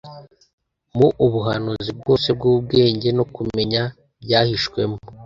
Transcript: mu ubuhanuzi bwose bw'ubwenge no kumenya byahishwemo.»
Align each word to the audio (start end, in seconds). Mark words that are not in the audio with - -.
mu 0.97 1.07
ubuhanuzi 1.25 1.91
bwose 1.99 2.27
bw'ubwenge 2.37 3.09
no 3.17 3.25
kumenya 3.35 3.81
byahishwemo.» 4.23 4.97